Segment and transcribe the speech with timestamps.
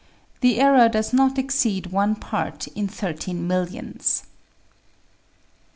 [0.39, 4.23] The error does not exceed one part in thirteen millions.